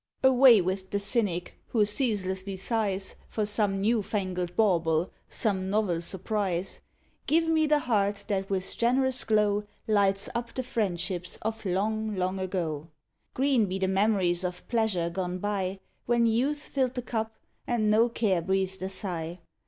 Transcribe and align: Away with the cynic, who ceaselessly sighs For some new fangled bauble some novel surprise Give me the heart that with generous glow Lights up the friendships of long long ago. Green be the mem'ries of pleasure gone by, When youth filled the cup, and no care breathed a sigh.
Away 0.23 0.61
with 0.61 0.89
the 0.89 0.99
cynic, 0.99 1.53
who 1.67 1.85
ceaselessly 1.85 2.57
sighs 2.57 3.15
For 3.29 3.45
some 3.45 3.79
new 3.79 4.01
fangled 4.01 4.55
bauble 4.55 5.11
some 5.29 5.69
novel 5.69 6.01
surprise 6.01 6.81
Give 7.27 7.47
me 7.47 7.67
the 7.67 7.77
heart 7.77 8.25
that 8.27 8.49
with 8.49 8.75
generous 8.75 9.23
glow 9.23 9.65
Lights 9.85 10.27
up 10.33 10.55
the 10.55 10.63
friendships 10.63 11.37
of 11.43 11.63
long 11.65 12.15
long 12.15 12.39
ago. 12.39 12.87
Green 13.35 13.67
be 13.67 13.77
the 13.77 13.87
mem'ries 13.87 14.43
of 14.43 14.67
pleasure 14.67 15.11
gone 15.11 15.37
by, 15.37 15.79
When 16.07 16.25
youth 16.25 16.63
filled 16.63 16.95
the 16.95 17.03
cup, 17.03 17.35
and 17.67 17.91
no 17.91 18.09
care 18.09 18.41
breathed 18.41 18.81
a 18.81 18.89
sigh. 18.89 19.39